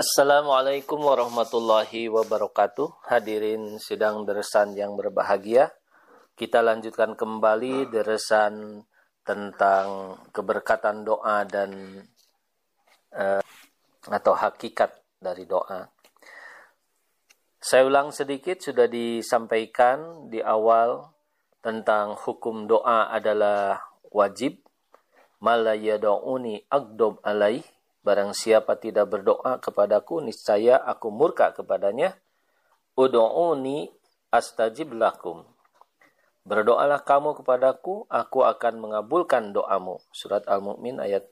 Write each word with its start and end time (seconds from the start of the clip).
Assalamualaikum 0.00 1.04
warahmatullahi 1.04 2.08
wabarakatuh. 2.08 3.12
Hadirin 3.12 3.76
sidang 3.76 4.24
deresan 4.24 4.72
yang 4.72 4.96
berbahagia. 4.96 5.68
Kita 6.32 6.64
lanjutkan 6.64 7.12
kembali 7.12 7.92
deresan 7.92 8.80
tentang 9.20 10.16
keberkatan 10.32 11.04
doa 11.04 11.44
dan 11.44 12.00
uh, 13.12 13.44
atau 14.08 14.32
hakikat 14.32 14.96
dari 15.20 15.44
doa. 15.44 15.84
Saya 17.60 17.84
ulang 17.84 18.16
sedikit 18.16 18.64
sudah 18.64 18.88
disampaikan 18.88 20.32
di 20.32 20.40
awal 20.40 21.04
tentang 21.60 22.16
hukum 22.16 22.64
doa 22.64 23.12
adalah 23.12 23.76
wajib. 24.08 24.56
Malayada'uni 25.44 26.64
agdob 26.72 27.20
alaih 27.20 27.60
Barang 28.02 28.34
siapa 28.34 28.74
tidak 28.82 29.14
berdoa 29.14 29.62
kepadaku, 29.62 30.18
niscaya 30.26 30.74
aku 30.74 31.14
murka 31.14 31.54
kepadanya. 31.54 32.18
Udu'uni 32.98 33.88
astajib 34.34 34.90
lakum. 34.98 35.46
Berdoalah 36.42 37.06
kamu 37.06 37.38
kepadaku, 37.38 38.10
aku 38.10 38.42
akan 38.42 38.82
mengabulkan 38.82 39.54
doamu. 39.54 40.02
Surat 40.10 40.42
Al-Mu'min 40.50 40.98
ayat 40.98 41.30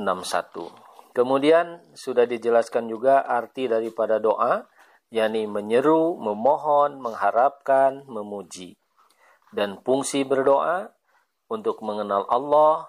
61. 0.00 0.72
Kemudian 1.12 1.84
sudah 1.92 2.24
dijelaskan 2.24 2.88
juga 2.88 3.20
arti 3.20 3.68
daripada 3.68 4.16
doa, 4.16 4.64
yakni 5.12 5.44
menyeru, 5.44 6.16
memohon, 6.16 6.96
mengharapkan, 6.96 8.08
memuji. 8.08 8.80
Dan 9.52 9.76
fungsi 9.84 10.24
berdoa 10.24 10.88
untuk 11.52 11.84
mengenal 11.84 12.24
Allah, 12.32 12.88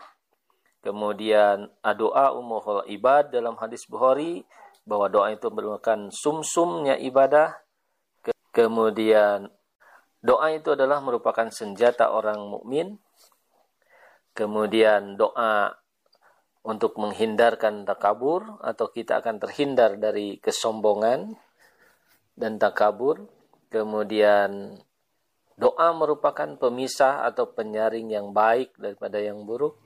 Kemudian 0.83 1.71
doa 1.95 2.35
umuhul 2.35 2.83
ibad 2.91 3.31
dalam 3.31 3.55
hadis 3.55 3.87
Bukhari 3.87 4.43
bahwa 4.83 5.07
doa 5.07 5.31
itu 5.31 5.47
merupakan 5.47 6.11
sumsumnya 6.11 6.99
ibadah. 6.99 7.55
Kemudian 8.51 9.47
doa 10.19 10.47
itu 10.51 10.75
adalah 10.75 10.99
merupakan 10.99 11.47
senjata 11.47 12.11
orang 12.11 12.51
mukmin. 12.51 12.99
Kemudian 14.35 15.15
doa 15.15 15.71
untuk 16.67 16.99
menghindarkan 16.99 17.87
takabur 17.87 18.59
atau 18.59 18.91
kita 18.91 19.23
akan 19.23 19.39
terhindar 19.39 19.95
dari 19.95 20.35
kesombongan 20.43 21.31
dan 22.35 22.59
takabur. 22.59 23.23
Kemudian 23.71 24.75
doa 25.55 25.87
merupakan 25.95 26.59
pemisah 26.59 27.23
atau 27.23 27.47
penyaring 27.55 28.11
yang 28.11 28.35
baik 28.35 28.75
daripada 28.75 29.23
yang 29.23 29.47
buruk. 29.47 29.79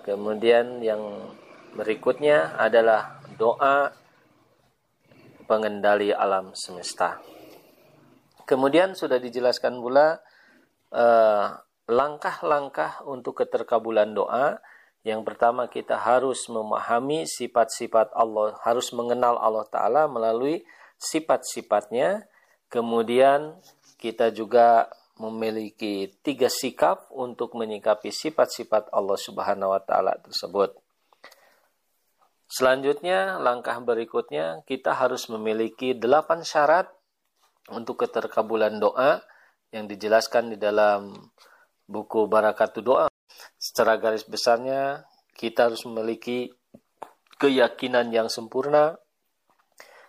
Kemudian 0.00 0.80
yang 0.80 1.30
berikutnya 1.76 2.56
adalah 2.56 3.20
doa 3.36 3.92
pengendali 5.50 6.14
alam 6.14 6.54
semesta. 6.54 7.18
Kemudian 8.46 8.98
sudah 8.98 9.18
dijelaskan 9.18 9.78
pula 9.78 10.18
eh, 10.90 11.46
langkah-langkah 11.90 13.02
uh, 13.02 13.10
untuk 13.10 13.42
keterkabulan 13.42 14.14
doa. 14.14 14.62
Yang 15.02 15.26
pertama 15.26 15.66
kita 15.66 15.96
harus 15.98 16.46
memahami 16.46 17.26
sifat-sifat 17.26 18.12
Allah, 18.14 18.54
harus 18.62 18.92
mengenal 18.94 19.40
Allah 19.40 19.66
Ta'ala 19.66 20.06
melalui 20.06 20.62
sifat-sifatnya. 21.00 22.28
Kemudian 22.70 23.58
kita 23.98 24.30
juga 24.30 24.86
memiliki 25.20 26.08
tiga 26.24 26.48
sikap 26.48 27.12
untuk 27.12 27.52
menyikapi 27.52 28.08
sifat-sifat 28.08 28.88
Allah 28.88 29.20
Subhanahu 29.20 29.76
wa 29.76 29.82
taala 29.84 30.16
tersebut. 30.16 30.72
Selanjutnya, 32.50 33.36
langkah 33.38 33.76
berikutnya 33.78 34.64
kita 34.64 34.96
harus 34.96 35.28
memiliki 35.28 35.94
delapan 35.94 36.42
syarat 36.42 36.88
untuk 37.70 38.02
keterkabulan 38.02 38.80
doa 38.80 39.22
yang 39.70 39.86
dijelaskan 39.86 40.56
di 40.56 40.58
dalam 40.58 41.14
buku 41.86 42.26
Barakatul 42.26 42.82
Doa. 42.82 43.06
Secara 43.54 44.00
garis 44.02 44.26
besarnya, 44.26 45.06
kita 45.38 45.70
harus 45.70 45.86
memiliki 45.86 46.50
keyakinan 47.38 48.10
yang 48.10 48.26
sempurna, 48.26 48.98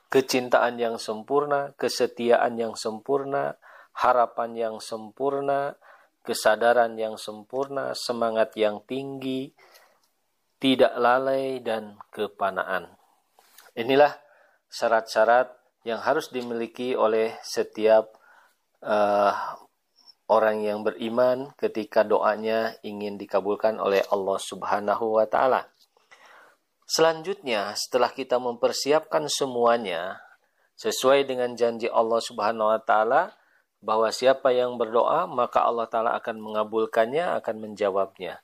kecintaan 0.09 0.81
yang 0.81 0.97
sempurna, 0.97 1.77
kesetiaan 1.77 2.57
yang 2.57 2.73
sempurna, 2.73 3.61
harapan 3.97 4.51
yang 4.55 4.75
sempurna, 4.79 5.75
kesadaran 6.21 6.95
yang 6.95 7.17
sempurna, 7.17 7.91
semangat 7.97 8.55
yang 8.55 8.83
tinggi, 8.85 9.51
tidak 10.61 10.93
lalai 10.95 11.57
dan 11.59 11.97
kepanaan. 12.13 12.93
Inilah 13.73 14.13
syarat-syarat 14.69 15.49
yang 15.81 15.99
harus 16.05 16.29
dimiliki 16.29 16.93
oleh 16.93 17.33
setiap 17.41 18.13
uh, 18.85 19.33
orang 20.29 20.61
yang 20.61 20.79
beriman 20.85 21.51
ketika 21.57 22.05
doanya 22.05 22.77
ingin 22.85 23.17
dikabulkan 23.17 23.81
oleh 23.81 24.05
Allah 24.13 24.37
Subhanahu 24.37 25.17
wa 25.17 25.25
taala. 25.25 25.67
Selanjutnya, 26.85 27.73
setelah 27.73 28.11
kita 28.11 28.37
mempersiapkan 28.37 29.25
semuanya 29.31 30.19
sesuai 30.77 31.23
dengan 31.27 31.55
janji 31.55 31.87
Allah 31.91 32.19
Subhanahu 32.19 32.67
wa 32.67 32.81
taala, 32.83 33.31
bahwa 33.81 34.13
siapa 34.13 34.53
yang 34.53 34.77
berdoa 34.77 35.25
maka 35.25 35.65
Allah 35.65 35.89
Ta'ala 35.89 36.11
akan 36.21 36.37
mengabulkannya, 36.37 37.41
akan 37.41 37.55
menjawabnya. 37.57 38.41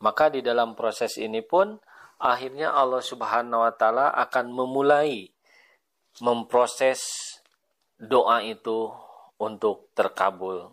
Maka 0.00 0.32
di 0.32 0.40
dalam 0.40 0.72
proses 0.72 1.20
ini 1.20 1.44
pun 1.44 1.76
akhirnya 2.16 2.72
Allah 2.72 3.04
Subhanahu 3.04 3.60
wa 3.60 3.72
taala 3.76 4.08
akan 4.16 4.48
memulai 4.48 5.28
memproses 6.24 7.04
doa 8.00 8.40
itu 8.40 8.88
untuk 9.36 9.92
terkabul. 9.92 10.72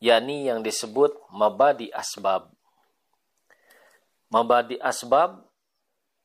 yakni 0.00 0.48
yang 0.48 0.64
disebut 0.64 1.12
mabadi 1.28 1.92
asbab. 1.92 2.48
Mabadi 4.32 4.80
asbab 4.80 5.44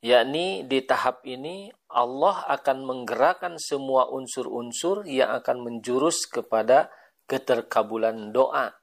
yakni 0.06 0.62
di 0.70 0.86
tahap 0.86 1.26
ini 1.26 1.74
Allah 1.90 2.46
akan 2.54 2.86
menggerakkan 2.86 3.58
semua 3.58 4.06
unsur-unsur 4.14 5.02
yang 5.10 5.34
akan 5.34 5.66
menjurus 5.66 6.30
kepada 6.30 6.94
keterkabulan 7.26 8.30
doa. 8.30 8.78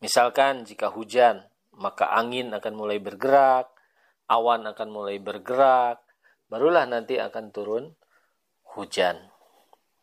Misalkan 0.00 0.64
jika 0.64 0.88
hujan, 0.88 1.44
maka 1.76 2.08
angin 2.08 2.56
akan 2.56 2.72
mulai 2.72 2.96
bergerak, 2.96 3.68
awan 4.32 4.64
akan 4.64 4.88
mulai 4.88 5.20
bergerak, 5.20 6.00
barulah 6.48 6.88
nanti 6.88 7.20
akan 7.20 7.52
turun 7.52 7.84
hujan. 8.72 9.28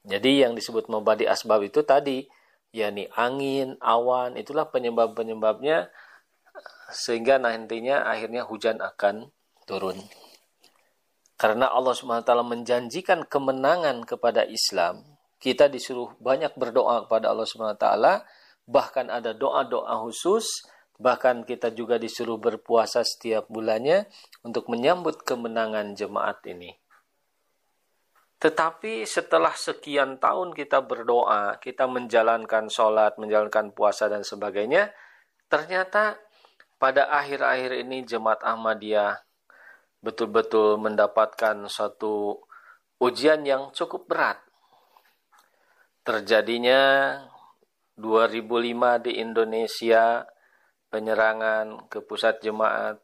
Jadi 0.06 0.45
yang 0.45 0.53
disebut 0.53 0.85
mabadi 0.85 1.25
asbab 1.25 1.66
itu 1.66 1.81
tadi, 1.81 2.29
yakni 2.69 3.09
angin, 3.17 3.73
awan, 3.81 4.38
itulah 4.38 4.69
penyebab-penyebabnya 4.69 5.89
sehingga 6.94 7.41
nantinya 7.41 8.06
akhirnya 8.06 8.45
hujan 8.45 8.78
akan 8.78 9.33
turun. 9.66 9.97
Karena 11.35 11.68
Allah 11.74 11.91
SWT 11.91 12.29
menjanjikan 12.46 13.28
kemenangan 13.28 14.07
kepada 14.07 14.47
Islam, 14.47 15.03
kita 15.44 15.68
disuruh 15.68 16.16
banyak 16.24 16.56
berdoa 16.56 17.03
kepada 17.03 17.35
Allah 17.35 17.44
SWT, 17.44 17.88
bahkan 18.63 19.12
ada 19.12 19.35
doa-doa 19.35 20.00
khusus, 20.07 20.63
bahkan 20.96 21.44
kita 21.44 21.75
juga 21.75 22.00
disuruh 22.00 22.40
berpuasa 22.40 23.03
setiap 23.03 23.51
bulannya 23.51 24.07
untuk 24.47 24.72
menyambut 24.72 25.28
kemenangan 25.28 26.00
jemaat 26.00 26.40
ini. 26.47 26.80
Tetapi 28.40 29.07
setelah 29.07 29.56
sekian 29.56 30.19
tahun 30.19 30.56
kita 30.56 30.84
berdoa, 30.84 31.59
kita 31.63 31.88
menjalankan 31.88 32.68
sholat, 32.68 33.16
menjalankan 33.16 33.72
puasa 33.72 34.12
dan 34.12 34.24
sebagainya, 34.24 34.91
ternyata 35.51 36.19
pada 36.75 37.07
akhir-akhir 37.07 37.88
ini 37.88 38.03
jemaat 38.03 38.44
Ahmadiyah 38.44 39.16
betul-betul 40.03 40.75
mendapatkan 40.84 41.66
suatu 41.72 42.44
ujian 43.00 43.48
yang 43.48 43.72
cukup 43.72 44.06
berat. 44.12 44.38
Terjadinya 46.04 47.16
2005 47.95 49.07
di 49.07 49.12
Indonesia 49.24 50.27
penyerangan 50.92 51.88
ke 51.88 52.04
pusat 52.04 52.44
jemaat 52.44 53.00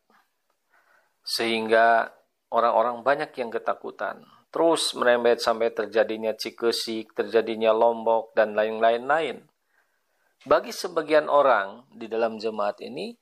sehingga 1.23 2.11
orang-orang 2.51 2.99
banyak 3.01 3.31
yang 3.39 3.47
ketakutan. 3.47 4.27
Terus 4.49 4.97
merembet 4.97 5.39
sampai 5.39 5.69
terjadinya 5.71 6.33
Cikesik, 6.33 7.13
terjadinya 7.13 7.69
Lombok, 7.69 8.33
dan 8.33 8.57
lain-lain 8.57 9.05
lain. 9.05 9.37
Bagi 10.41 10.73
sebagian 10.73 11.29
orang 11.29 11.85
di 11.93 12.09
dalam 12.09 12.41
jemaat 12.41 12.81
ini, 12.81 13.13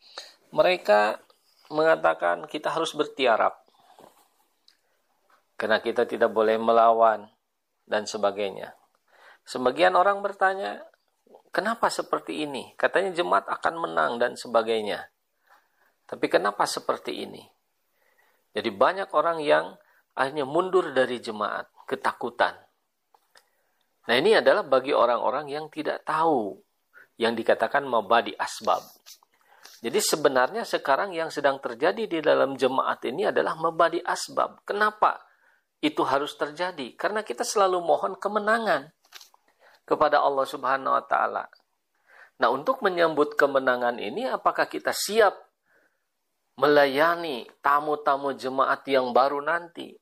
mereka 0.55 1.19
mengatakan 1.67 2.47
kita 2.47 2.71
harus 2.71 2.95
bertiarap 2.95 3.66
karena 5.57 5.81
kita 5.81 6.05
tidak 6.05 6.29
boleh 6.31 6.55
melawan 6.61 7.27
dan 7.89 8.05
sebagainya. 8.05 8.77
Sebagian 9.43 9.97
orang 9.97 10.21
bertanya, 10.21 10.85
kenapa 11.49 11.89
seperti 11.89 12.45
ini? 12.45 12.77
Katanya 12.77 13.11
jemaat 13.17 13.49
akan 13.49 13.89
menang 13.89 14.11
dan 14.21 14.37
sebagainya. 14.37 15.09
Tapi 16.07 16.25
kenapa 16.29 16.63
seperti 16.69 17.25
ini? 17.25 17.43
Jadi 18.53 18.69
banyak 18.71 19.09
orang 19.11 19.43
yang 19.43 19.75
akhirnya 20.15 20.45
mundur 20.47 20.93
dari 20.93 21.19
jemaat, 21.19 21.67
ketakutan. 21.89 22.55
Nah 24.07 24.15
ini 24.15 24.39
adalah 24.39 24.63
bagi 24.63 24.95
orang-orang 24.95 25.51
yang 25.51 25.67
tidak 25.67 26.07
tahu 26.07 26.55
yang 27.19 27.35
dikatakan 27.35 27.83
mabadi 27.83 28.31
asbab. 28.39 28.79
Jadi 29.77 29.99
sebenarnya 30.01 30.63
sekarang 30.65 31.13
yang 31.13 31.29
sedang 31.29 31.61
terjadi 31.61 32.09
di 32.09 32.19
dalam 32.23 32.57
jemaat 32.57 33.03
ini 33.05 33.29
adalah 33.29 33.53
mabadi 33.59 34.01
asbab. 34.01 34.63
Kenapa 34.65 35.26
itu 35.79 36.01
harus 36.03 36.33
terjadi? 36.33 36.93
Karena 36.97 37.21
kita 37.21 37.45
selalu 37.45 37.81
mohon 37.81 38.17
kemenangan 38.17 38.89
kepada 39.87 40.19
Allah 40.19 40.45
Subhanahu 40.45 40.97
wa 40.97 41.05
taala. 41.05 41.45
Nah, 42.37 42.49
untuk 42.53 42.85
menyambut 42.85 43.33
kemenangan 43.33 43.97
ini 43.97 44.29
apakah 44.29 44.69
kita 44.69 44.93
siap 44.93 45.33
melayani 46.57 47.49
tamu-tamu 47.61 48.33
jemaat 48.33 48.85
yang 48.89 49.13
baru 49.13 49.41
nanti? 49.41 49.93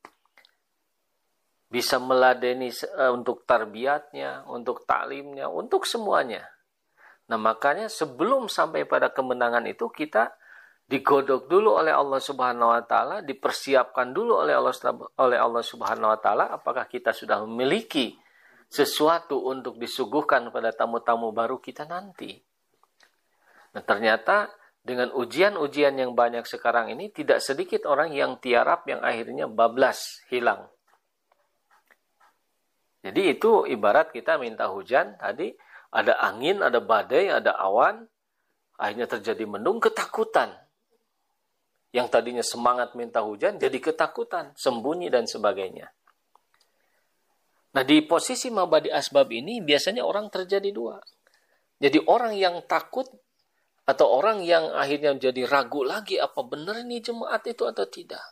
Bisa 1.72 2.00
meladeni 2.00 2.72
uh, 2.72 3.12
untuk 3.12 3.44
tarbiyatnya, 3.44 4.48
untuk 4.48 4.83
taklimnya, 4.88 5.51
untuk 5.51 5.83
semuanya. 5.83 6.44
Nah 7.25 7.42
makanya 7.42 7.89
sebelum 7.89 8.45
sampai 8.45 8.86
pada 8.86 9.10
kemenangan 9.10 9.66
itu 9.66 9.89
kita 9.89 10.30
digodok 10.86 11.50
dulu 11.50 11.82
oleh 11.82 11.90
Allah 11.90 12.22
Subhanahu 12.22 12.70
wa 12.70 12.84
taala, 12.86 13.26
dipersiapkan 13.26 14.14
dulu 14.14 14.46
oleh 14.46 14.54
Allah 14.54 14.74
oleh 15.18 15.38
Allah 15.42 15.64
Subhanahu 15.66 16.14
wa 16.14 16.20
taala 16.22 16.54
apakah 16.54 16.86
kita 16.86 17.10
sudah 17.10 17.42
memiliki 17.46 18.14
sesuatu 18.70 19.46
untuk 19.46 19.82
disuguhkan 19.82 20.50
pada 20.54 20.70
tamu-tamu 20.74 21.34
baru 21.34 21.58
kita 21.58 21.90
nanti. 21.90 22.38
Nah, 23.74 23.84
ternyata 23.84 24.50
dengan 24.86 25.10
ujian-ujian 25.18 25.98
yang 25.98 26.14
banyak 26.14 26.46
sekarang 26.46 26.94
ini 26.94 27.10
tidak 27.10 27.42
sedikit 27.42 27.90
orang 27.90 28.14
yang 28.14 28.38
tiarap 28.38 28.86
yang 28.86 29.02
akhirnya 29.02 29.50
bablas, 29.50 30.22
hilang. 30.30 30.70
Jadi 33.06 33.38
itu 33.38 33.70
ibarat 33.70 34.10
kita 34.10 34.38
minta 34.42 34.70
hujan 34.70 35.18
tadi 35.18 35.54
ada 35.94 36.18
angin, 36.22 36.62
ada 36.62 36.82
badai, 36.82 37.30
ada 37.30 37.54
awan, 37.58 38.06
akhirnya 38.82 39.08
terjadi 39.08 39.46
mendung, 39.46 39.78
ketakutan. 39.78 40.65
Yang 41.96 42.08
tadinya 42.12 42.44
semangat 42.44 42.92
minta 43.00 43.24
hujan 43.24 43.56
jadi 43.56 43.80
ketakutan, 43.80 44.52
sembunyi 44.60 45.08
dan 45.08 45.24
sebagainya. 45.32 45.88
Nah 47.72 47.84
di 47.88 48.04
posisi 48.04 48.52
mabadi 48.52 48.92
asbab 48.92 49.32
ini 49.32 49.64
biasanya 49.64 50.04
orang 50.04 50.28
terjadi 50.28 50.76
dua. 50.76 51.00
Jadi 51.80 52.04
orang 52.12 52.36
yang 52.36 52.60
takut 52.68 53.08
atau 53.88 54.12
orang 54.12 54.44
yang 54.44 54.76
akhirnya 54.76 55.16
menjadi 55.16 55.48
ragu 55.48 55.88
lagi 55.88 56.20
apa 56.20 56.44
benar 56.44 56.84
ini 56.84 57.00
jemaat 57.00 57.48
itu 57.48 57.64
atau 57.64 57.88
tidak. 57.88 58.24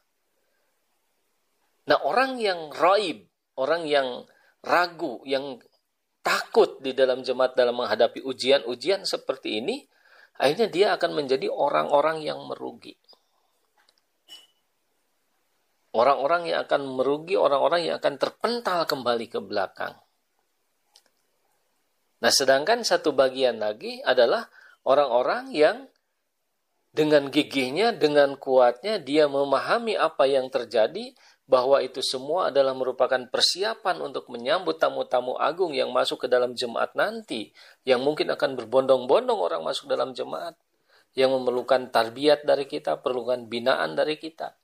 Nah 1.88 2.00
orang 2.04 2.40
yang 2.40 2.68
raib, 2.72 3.28
orang 3.60 3.88
yang 3.88 4.28
ragu, 4.64 5.24
yang 5.28 5.60
takut 6.24 6.80
di 6.80 6.96
dalam 6.96 7.22
jemaat 7.22 7.56
dalam 7.56 7.80
menghadapi 7.80 8.24
ujian-ujian 8.24 9.04
seperti 9.04 9.60
ini, 9.60 9.84
akhirnya 10.40 10.68
dia 10.72 10.88
akan 10.96 11.12
menjadi 11.20 11.52
orang-orang 11.52 12.24
yang 12.24 12.40
merugi. 12.48 12.96
Orang-orang 15.94 16.50
yang 16.50 16.66
akan 16.66 16.90
merugi, 16.90 17.38
orang-orang 17.38 17.86
yang 17.86 17.96
akan 18.02 18.18
terpental 18.18 18.90
kembali 18.90 19.30
ke 19.30 19.38
belakang. 19.38 19.94
Nah, 22.24 22.32
sedangkan 22.34 22.82
satu 22.82 23.14
bagian 23.14 23.62
lagi 23.62 24.02
adalah 24.02 24.50
orang-orang 24.90 25.54
yang 25.54 25.78
dengan 26.94 27.30
gigihnya, 27.30 27.94
dengan 27.94 28.38
kuatnya, 28.38 29.02
dia 29.02 29.26
memahami 29.26 29.98
apa 29.98 30.30
yang 30.30 30.50
terjadi, 30.50 31.14
bahwa 31.44 31.84
itu 31.84 32.00
semua 32.00 32.48
adalah 32.48 32.72
merupakan 32.72 33.20
persiapan 33.28 34.00
untuk 34.00 34.32
menyambut 34.32 34.80
tamu-tamu 34.80 35.36
agung 35.36 35.76
yang 35.76 35.92
masuk 35.92 36.26
ke 36.26 36.28
dalam 36.32 36.56
jemaat 36.56 36.96
nanti, 36.96 37.52
yang 37.84 38.00
mungkin 38.00 38.32
akan 38.32 38.56
berbondong-bondong 38.56 39.40
orang 39.42 39.62
masuk 39.66 39.92
dalam 39.92 40.16
jemaat, 40.16 40.56
yang 41.18 41.34
memerlukan 41.36 41.92
tarbiyat 41.92 42.48
dari 42.48 42.70
kita, 42.70 43.02
perlukan 43.02 43.46
binaan 43.50 43.98
dari 43.98 44.16
kita. 44.16 44.56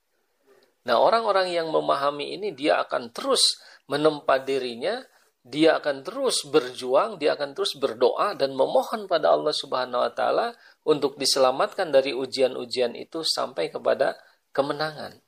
Nah, 0.88 0.96
orang-orang 0.96 1.52
yang 1.52 1.68
memahami 1.74 2.40
ini, 2.40 2.56
dia 2.56 2.80
akan 2.80 3.12
terus 3.12 3.60
menempa 3.92 4.40
dirinya, 4.40 5.04
dia 5.44 5.80
akan 5.82 6.06
terus 6.06 6.46
berjuang, 6.48 7.20
dia 7.20 7.36
akan 7.36 7.52
terus 7.52 7.76
berdoa 7.76 8.36
dan 8.38 8.56
memohon 8.56 9.08
pada 9.10 9.34
Allah 9.34 9.56
Subhanahu 9.56 10.04
wa 10.04 10.12
taala 10.14 10.48
untuk 10.86 11.16
diselamatkan 11.20 11.90
dari 11.90 12.12
ujian-ujian 12.16 12.96
itu 12.96 13.24
sampai 13.24 13.72
kepada 13.72 14.20
kemenangan 14.52 15.20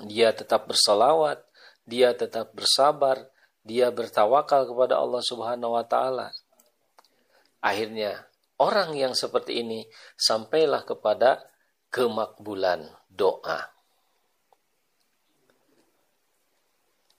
dia 0.00 0.32
tetap 0.32 0.64
bersalawat, 0.64 1.44
dia 1.84 2.16
tetap 2.16 2.56
bersabar, 2.56 3.28
dia 3.60 3.92
bertawakal 3.92 4.64
kepada 4.64 4.96
Allah 4.96 5.20
Subhanahu 5.20 5.76
wa 5.76 5.84
taala. 5.84 6.32
Akhirnya 7.60 8.24
orang 8.56 8.96
yang 8.96 9.12
seperti 9.12 9.60
ini 9.60 9.84
sampailah 10.16 10.88
kepada 10.88 11.44
kemakbulan 11.92 12.88
doa. 13.12 13.68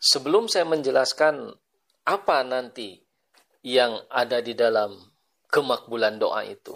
Sebelum 0.03 0.51
saya 0.51 0.67
menjelaskan 0.67 1.55
apa 2.03 2.43
nanti 2.43 2.99
yang 3.63 4.03
ada 4.11 4.43
di 4.43 4.51
dalam 4.51 4.99
kemakbulan 5.47 6.19
doa 6.19 6.43
itu. 6.43 6.75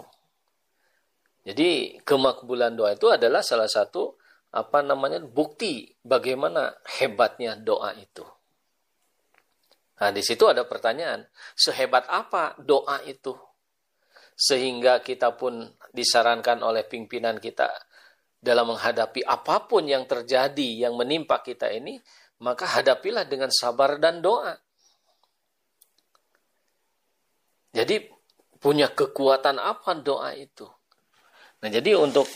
Jadi 1.44 2.00
kemakbulan 2.00 2.72
doa 2.72 2.96
itu 2.96 3.12
adalah 3.12 3.44
salah 3.44 3.68
satu 3.68 4.16
apa 4.48 4.80
namanya 4.80 5.20
bukti 5.20 5.92
bagaimana 6.00 6.72
hebatnya 6.96 7.52
doa 7.60 7.92
itu. 7.92 8.24
Nah, 9.98 10.14
di 10.14 10.22
situ 10.22 10.46
ada 10.48 10.64
pertanyaan, 10.64 11.26
sehebat 11.58 12.08
apa 12.08 12.56
doa 12.56 13.02
itu? 13.04 13.34
Sehingga 14.38 15.02
kita 15.02 15.34
pun 15.34 15.66
disarankan 15.90 16.62
oleh 16.62 16.86
pimpinan 16.86 17.42
kita 17.42 17.66
dalam 18.38 18.70
menghadapi 18.70 19.26
apa 19.26 19.66
pun 19.66 19.82
yang 19.84 20.06
terjadi 20.06 20.86
yang 20.88 20.94
menimpa 20.94 21.42
kita 21.42 21.74
ini, 21.74 21.98
maka 22.38 22.66
hadapilah 22.78 23.26
dengan 23.26 23.50
sabar 23.50 23.98
dan 23.98 24.22
doa. 24.22 24.54
Jadi 27.74 28.10
punya 28.58 28.90
kekuatan 28.90 29.58
apa 29.62 29.94
doa 29.98 30.34
itu? 30.34 30.66
Nah, 31.58 31.68
jadi 31.70 31.98
untuk 31.98 32.26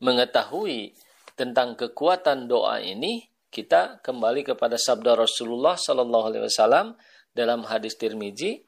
mengetahui 0.00 0.96
tentang 1.36 1.76
kekuatan 1.76 2.48
doa 2.48 2.80
ini, 2.80 3.28
kita 3.52 4.00
kembali 4.00 4.44
kepada 4.44 4.80
sabda 4.80 5.16
Rasulullah 5.16 5.76
Sallallahu 5.76 6.24
Alaihi 6.32 6.44
Wasallam 6.48 6.96
dalam 7.32 7.64
hadis 7.68 7.96
Tirmizi, 7.96 8.60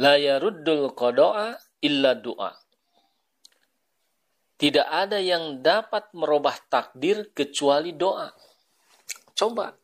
la 0.00 0.16
yaruddul 0.20 0.92
qada'a 0.92 1.56
illa 1.84 2.12
doa. 2.16 2.52
Tidak 4.58 4.86
ada 4.90 5.22
yang 5.22 5.62
dapat 5.62 6.10
merubah 6.18 6.58
takdir 6.66 7.30
kecuali 7.30 7.94
doa. 7.94 8.26
Coba. 9.38 9.78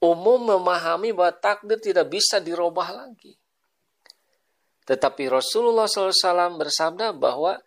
Umum 0.00 0.56
memahami 0.56 1.12
bahwa 1.12 1.36
takdir 1.36 1.76
tidak 1.76 2.08
bisa 2.08 2.40
dirubah 2.40 2.88
lagi. 2.96 3.36
Tetapi 4.88 5.28
Rasulullah 5.28 5.84
SAW 5.84 6.56
bersabda 6.56 7.12
bahwa 7.12 7.60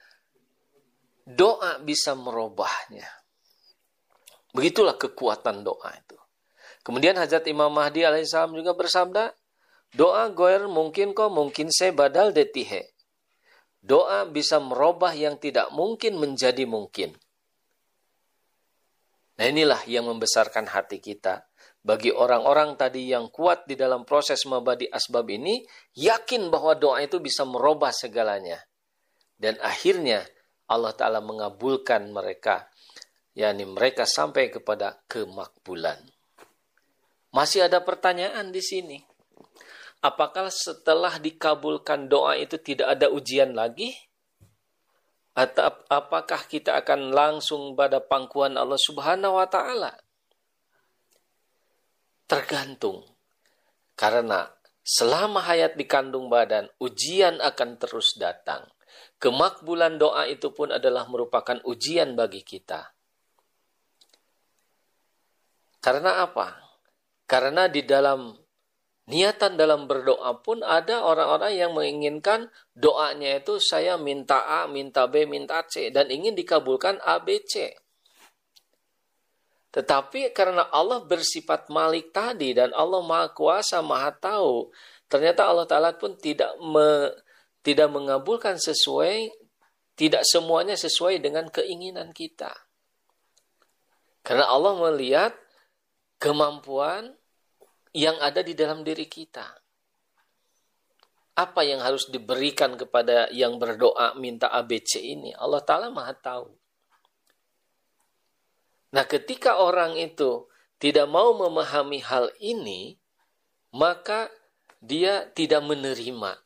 doa 1.29 1.77
bisa 1.85 2.17
merubahnya. 2.17 3.05
Begitulah 4.57 4.97
kekuatan 4.97 5.61
doa 5.61 5.93
itu. 5.93 6.17
Kemudian 6.81 7.13
Hajat 7.15 7.45
Imam 7.47 7.69
Mahdi 7.69 8.01
alaihissalam 8.01 8.57
juga 8.57 8.73
bersabda, 8.73 9.31
doa 9.93 10.27
goer 10.33 10.65
mungkin 10.65 11.13
kok 11.13 11.29
mungkin 11.29 11.69
saya 11.69 11.93
badal 11.93 12.33
detihe. 12.33 12.91
Doa 13.79 14.25
bisa 14.25 14.57
merubah 14.57 15.13
yang 15.13 15.37
tidak 15.37 15.69
mungkin 15.69 16.17
menjadi 16.17 16.65
mungkin. 16.65 17.13
Nah 19.33 19.45
inilah 19.49 19.81
yang 19.89 20.05
membesarkan 20.05 20.69
hati 20.69 21.01
kita. 21.01 21.49
Bagi 21.83 22.15
orang-orang 22.15 22.79
tadi 22.79 23.11
yang 23.11 23.27
kuat 23.27 23.67
di 23.67 23.75
dalam 23.75 24.07
proses 24.07 24.47
mabadi 24.47 24.87
asbab 24.87 25.27
ini, 25.27 25.65
yakin 25.99 26.47
bahwa 26.47 26.79
doa 26.79 27.03
itu 27.03 27.19
bisa 27.19 27.43
merubah 27.43 27.91
segalanya. 27.91 28.61
Dan 29.35 29.59
akhirnya 29.59 30.23
Allah 30.69 30.95
Ta'ala 30.95 31.19
mengabulkan 31.19 32.09
mereka. 32.13 32.69
yakni 33.33 33.65
mereka 33.65 34.05
sampai 34.05 34.53
kepada 34.53 35.01
kemakbulan. 35.09 35.97
Masih 37.33 37.65
ada 37.65 37.81
pertanyaan 37.81 38.53
di 38.53 38.61
sini. 38.61 39.01
Apakah 40.05 40.53
setelah 40.53 41.17
dikabulkan 41.17 42.05
doa 42.05 42.37
itu 42.37 42.61
tidak 42.61 42.93
ada 42.93 43.09
ujian 43.09 43.57
lagi? 43.57 43.89
Atau 45.33 45.65
apakah 45.89 46.45
kita 46.45 46.77
akan 46.77 47.09
langsung 47.09 47.73
pada 47.73 47.97
pangkuan 47.97 48.53
Allah 48.53 48.77
Subhanahu 48.77 49.41
wa 49.41 49.47
taala? 49.49 49.97
Tergantung. 52.29 53.01
Karena 53.97 54.45
selama 54.85 55.41
hayat 55.41 55.73
di 55.73 55.89
kandung 55.89 56.29
badan, 56.29 56.69
ujian 56.77 57.41
akan 57.41 57.81
terus 57.81 58.13
datang. 58.17 58.69
Kemakbulan 59.17 59.97
doa 59.97 60.29
itu 60.29 60.53
pun 60.53 60.69
adalah 60.69 61.09
merupakan 61.09 61.57
ujian 61.65 62.13
bagi 62.13 62.45
kita. 62.45 62.93
Karena 65.81 66.21
apa? 66.21 66.61
Karena 67.25 67.65
di 67.65 67.81
dalam 67.81 68.42
niatan 69.03 69.59
dalam 69.59 69.83
berdoa 69.83 70.39
pun 70.39 70.63
ada 70.63 71.03
orang-orang 71.03 71.53
yang 71.59 71.71
menginginkan 71.75 72.47
doanya 72.71 73.43
itu 73.43 73.59
saya 73.59 73.99
minta 73.99 74.47
A, 74.47 74.69
minta 74.69 75.07
B, 75.11 75.27
minta 75.27 75.59
C 75.67 75.91
dan 75.91 76.07
ingin 76.07 76.31
dikabulkan 76.37 77.03
A, 77.03 77.19
B, 77.19 77.43
C. 77.43 77.75
Tetapi 79.73 80.29
karena 80.37 80.69
Allah 80.69 81.01
bersifat 81.01 81.67
malik 81.73 82.13
tadi 82.13 82.53
dan 82.53 82.69
Allah 82.77 83.01
maha 83.01 83.33
kuasa, 83.33 83.81
maha 83.81 84.13
tahu, 84.13 84.69
ternyata 85.09 85.49
Allah 85.49 85.65
Ta'ala 85.65 85.97
pun 85.97 86.13
tidak 86.13 86.53
me, 86.61 87.09
tidak 87.65 87.89
mengabulkan 87.89 88.61
sesuai, 88.61 89.33
tidak 89.97 90.21
semuanya 90.29 90.77
sesuai 90.77 91.17
dengan 91.17 91.49
keinginan 91.49 92.13
kita. 92.13 92.53
Karena 94.21 94.45
Allah 94.45 94.77
melihat 94.77 95.33
kemampuan 96.21 97.17
yang 97.93 98.17
ada 98.19 98.41
di 98.41 98.57
dalam 98.57 98.81
diri 98.81 99.05
kita. 99.05 99.45
Apa 101.33 101.65
yang 101.65 101.81
harus 101.81 102.09
diberikan 102.09 102.77
kepada 102.77 103.29
yang 103.33 103.57
berdoa 103.57 104.13
minta 104.17 104.49
ABC 104.53 105.01
ini? 105.01 105.33
Allah 105.33 105.61
Ta'ala 105.65 105.89
maha 105.89 106.13
tahu. 106.13 106.49
Nah, 108.93 109.05
ketika 109.09 109.57
orang 109.57 109.97
itu 109.97 110.45
tidak 110.77 111.09
mau 111.09 111.33
memahami 111.33 112.05
hal 112.05 112.29
ini, 112.37 113.01
maka 113.73 114.29
dia 114.77 115.25
tidak 115.33 115.65
menerima. 115.65 116.37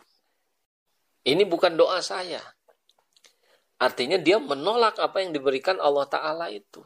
Ini 1.28 1.44
bukan 1.44 1.76
doa 1.76 2.00
saya. 2.00 2.40
Artinya 3.76 4.16
dia 4.16 4.40
menolak 4.40 4.96
apa 5.04 5.20
yang 5.20 5.36
diberikan 5.36 5.76
Allah 5.84 6.08
Ta'ala 6.08 6.48
itu. 6.48 6.80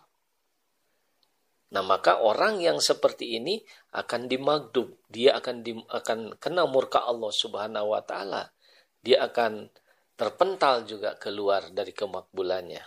Nah, 1.72 1.80
maka 1.80 2.20
orang 2.20 2.60
yang 2.60 2.84
seperti 2.84 3.40
ini 3.40 3.64
akan 3.96 4.28
dimagdub. 4.28 4.92
Dia 5.08 5.40
akan 5.40 5.64
di, 5.64 5.72
akan 5.72 6.36
kena 6.36 6.68
murka 6.68 7.08
Allah 7.08 7.32
Subhanahu 7.32 7.96
wa 7.96 8.04
taala. 8.04 8.52
Dia 9.00 9.24
akan 9.32 9.72
terpental 10.20 10.84
juga 10.84 11.16
keluar 11.16 11.72
dari 11.72 11.96
kemakbulannya. 11.96 12.84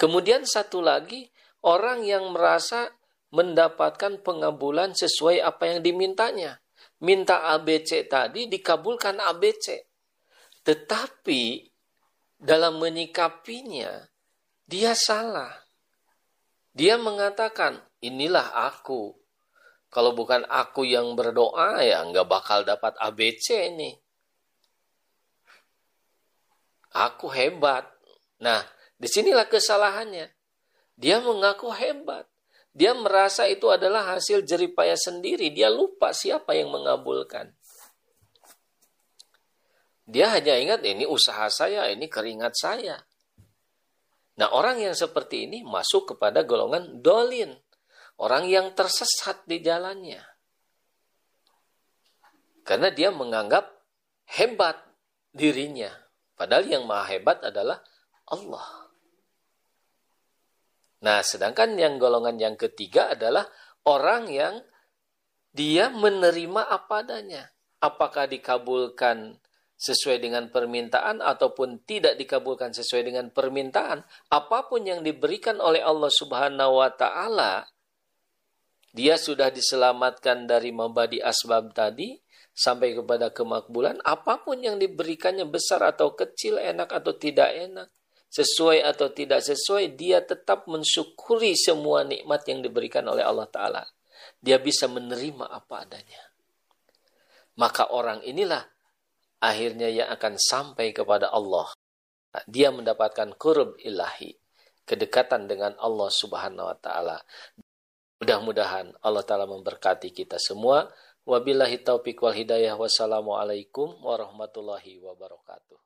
Kemudian 0.00 0.48
satu 0.48 0.80
lagi, 0.80 1.28
orang 1.64 2.04
yang 2.04 2.32
merasa 2.32 2.88
mendapatkan 3.32 4.24
pengabulan 4.24 4.96
sesuai 4.96 5.44
apa 5.44 5.68
yang 5.76 5.80
dimintanya. 5.84 6.64
Minta 7.04 7.44
ABC 7.52 8.08
tadi 8.08 8.48
dikabulkan 8.48 9.20
ABC. 9.20 9.84
Tetapi 10.64 11.42
dalam 12.40 12.80
menyikapinya, 12.80 14.00
dia 14.64 14.96
salah. 14.96 15.65
Dia 16.76 17.00
mengatakan, 17.00 17.80
inilah 18.04 18.52
aku. 18.68 19.16
Kalau 19.88 20.12
bukan 20.12 20.44
aku 20.44 20.84
yang 20.84 21.16
berdoa, 21.16 21.80
ya 21.80 22.04
nggak 22.04 22.28
bakal 22.28 22.68
dapat 22.68 22.92
ABC 23.00 23.72
ini. 23.72 23.96
Aku 26.92 27.32
hebat. 27.32 27.88
Nah, 28.44 28.60
Di 28.96 29.12
sinilah 29.12 29.44
kesalahannya. 29.44 30.32
Dia 30.96 31.20
mengaku 31.20 31.68
hebat. 31.68 32.24
Dia 32.72 32.96
merasa 32.96 33.44
itu 33.44 33.68
adalah 33.68 34.16
hasil 34.16 34.40
jeripaya 34.40 34.96
sendiri. 34.96 35.52
Dia 35.52 35.68
lupa 35.68 36.16
siapa 36.16 36.56
yang 36.56 36.72
mengabulkan. 36.72 37.52
Dia 40.08 40.32
hanya 40.32 40.56
ingat 40.56 40.80
ini 40.88 41.04
usaha 41.04 41.44
saya, 41.52 41.92
ini 41.92 42.08
keringat 42.08 42.56
saya. 42.56 43.04
Nah 44.36 44.52
orang 44.52 44.80
yang 44.84 44.92
seperti 44.92 45.48
ini 45.48 45.64
masuk 45.64 46.16
kepada 46.16 46.44
golongan 46.44 47.00
dolin. 47.00 47.56
Orang 48.16 48.48
yang 48.48 48.72
tersesat 48.72 49.44
di 49.44 49.60
jalannya. 49.60 50.20
Karena 52.64 52.88
dia 52.88 53.12
menganggap 53.12 53.68
hebat 54.32 54.80
dirinya. 55.30 55.92
Padahal 56.36 56.64
yang 56.64 56.84
maha 56.88 57.12
hebat 57.12 57.44
adalah 57.44 57.80
Allah. 58.28 58.86
Nah, 61.04 61.20
sedangkan 61.20 61.76
yang 61.76 62.00
golongan 62.00 62.40
yang 62.40 62.56
ketiga 62.56 63.12
adalah 63.12 63.44
orang 63.84 64.32
yang 64.32 64.54
dia 65.52 65.92
menerima 65.92 66.66
apa 66.66 67.04
adanya. 67.04 67.52
Apakah 67.78 68.26
dikabulkan 68.26 69.36
sesuai 69.76 70.24
dengan 70.24 70.48
permintaan 70.48 71.20
ataupun 71.20 71.84
tidak 71.84 72.16
dikabulkan 72.16 72.72
sesuai 72.72 73.12
dengan 73.12 73.28
permintaan, 73.28 74.00
apa 74.32 74.58
pun 74.66 74.82
yang 74.88 75.04
diberikan 75.04 75.60
oleh 75.60 75.84
Allah 75.84 76.08
Subhanahu 76.08 76.80
wa 76.80 76.90
taala, 76.96 77.68
dia 78.96 79.20
sudah 79.20 79.52
diselamatkan 79.52 80.48
dari 80.48 80.72
mabadi 80.72 81.20
asbab 81.20 81.76
tadi 81.76 82.16
sampai 82.56 82.96
kepada 82.96 83.28
kemakbulan, 83.28 84.00
apa 84.00 84.40
pun 84.40 84.56
yang 84.64 84.80
diberikannya 84.80 85.44
besar 85.44 85.84
atau 85.84 86.16
kecil, 86.16 86.56
enak 86.56 86.88
atau 86.88 87.12
tidak 87.12 87.52
enak, 87.52 87.92
sesuai 88.32 88.80
atau 88.80 89.12
tidak 89.12 89.44
sesuai, 89.44 89.92
dia 89.92 90.24
tetap 90.24 90.64
mensyukuri 90.64 91.52
semua 91.52 92.08
nikmat 92.08 92.48
yang 92.48 92.64
diberikan 92.64 93.04
oleh 93.04 93.20
Allah 93.20 93.44
Ta'ala. 93.44 93.84
Dia 94.40 94.56
bisa 94.56 94.88
menerima 94.88 95.52
apa 95.52 95.84
adanya. 95.84 96.22
Maka 97.56 97.92
orang 97.92 98.24
inilah 98.24 98.64
akhirnya 99.46 99.86
yang 99.86 100.10
akan 100.10 100.34
sampai 100.34 100.90
kepada 100.90 101.30
Allah. 101.30 101.70
Dia 102.50 102.74
mendapatkan 102.74 103.32
kurub 103.38 103.78
ilahi, 103.80 104.34
kedekatan 104.82 105.46
dengan 105.46 105.78
Allah 105.78 106.10
Subhanahu 106.10 106.66
wa 106.66 106.76
taala. 106.76 107.18
Mudah-mudahan 108.18 108.92
Allah 109.00 109.22
taala 109.22 109.46
memberkati 109.46 110.10
kita 110.10 110.42
semua. 110.42 110.90
Wabillahi 111.22 111.80
taufiq 111.86 112.18
wal 112.22 112.34
hidayah. 112.34 112.74
Wassalamualaikum 112.74 114.02
warahmatullahi 114.02 114.98
wabarakatuh. 115.00 115.85